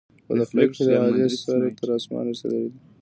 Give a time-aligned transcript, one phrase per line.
[0.25, 2.79] په بد اخلاقی کې د علي سر تر اسمانه رسېدلی دی.